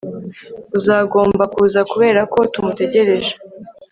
[0.77, 3.31] Uzagomba kuza kubera ko tumutegereje